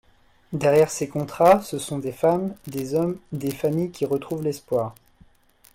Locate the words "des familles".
3.33-3.91